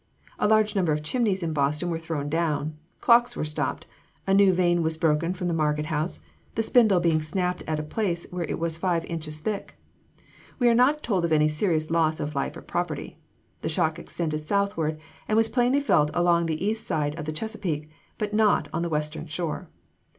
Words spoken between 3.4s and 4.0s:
stopped;